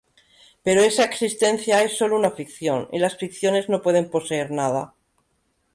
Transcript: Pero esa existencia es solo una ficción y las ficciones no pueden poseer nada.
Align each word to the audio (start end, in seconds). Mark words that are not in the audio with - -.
Pero 0.65 0.79
esa 0.83 1.03
existencia 1.05 1.83
es 1.83 1.95
solo 1.95 2.15
una 2.17 2.31
ficción 2.31 2.89
y 2.91 2.97
las 2.97 3.17
ficciones 3.17 3.69
no 3.69 3.83
pueden 3.83 4.09
poseer 4.09 4.49
nada. 4.49 4.95